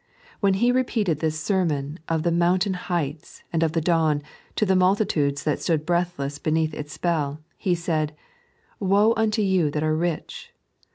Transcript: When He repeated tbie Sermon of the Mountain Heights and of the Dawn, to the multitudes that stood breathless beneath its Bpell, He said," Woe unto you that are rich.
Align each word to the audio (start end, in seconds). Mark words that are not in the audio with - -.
When 0.39 0.55
He 0.55 0.71
repeated 0.71 1.19
tbie 1.19 1.31
Sermon 1.31 1.99
of 2.09 2.23
the 2.23 2.31
Mountain 2.31 2.73
Heights 2.73 3.43
and 3.53 3.61
of 3.61 3.73
the 3.73 3.81
Dawn, 3.81 4.23
to 4.55 4.65
the 4.65 4.75
multitudes 4.75 5.43
that 5.43 5.61
stood 5.61 5.85
breathless 5.85 6.39
beneath 6.39 6.73
its 6.73 6.97
Bpell, 6.97 7.37
He 7.55 7.75
said," 7.75 8.15
Woe 8.79 9.13
unto 9.15 9.43
you 9.43 9.69
that 9.69 9.83
are 9.83 9.95
rich. 9.95 10.53